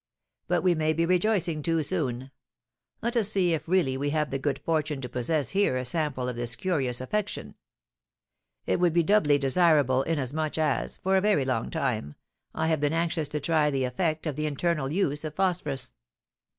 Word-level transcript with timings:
But 0.47 0.63
we 0.63 0.73
may 0.73 0.93
be 0.93 1.05
rejoicing 1.05 1.61
too 1.61 1.83
soon; 1.83 2.31
let 3.03 3.15
us 3.15 3.29
see 3.29 3.53
if 3.53 3.67
really 3.67 3.97
we 3.97 4.09
have 4.09 4.31
the 4.31 4.39
good 4.39 4.57
fortune 4.65 4.99
to 5.01 5.07
possess 5.07 5.49
here 5.49 5.77
a 5.77 5.85
sample 5.85 6.27
of 6.27 6.35
this 6.35 6.55
curious 6.55 6.99
affection; 7.01 7.53
it 8.65 8.79
would 8.79 8.93
be 8.93 9.03
doubly 9.03 9.37
desirable, 9.37 10.01
inasmuch 10.01 10.57
as, 10.57 10.97
for 10.97 11.17
a 11.17 11.21
very 11.21 11.45
long 11.45 11.69
time, 11.69 12.15
I 12.55 12.65
have 12.65 12.79
been 12.81 12.93
anxious 12.93 13.29
to 13.29 13.39
try 13.39 13.69
the 13.69 13.83
effect 13.83 14.25
of 14.25 14.35
the 14.35 14.47
internal 14.47 14.91
use 14.91 15.23
of 15.23 15.35
phosphorus. 15.35 15.93